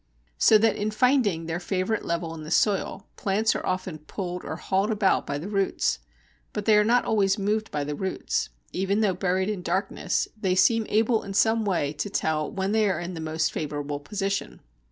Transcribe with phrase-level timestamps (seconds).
[0.39, 4.55] So that in finding their favourite level in the soil, plants are often pulled or
[4.55, 5.99] hauled about by the roots.
[6.53, 8.49] But they are not always moved by the roots.
[8.73, 12.89] Even though buried in darkness, they seem able in some way to tell when they
[12.89, 14.61] are in the most favourable position.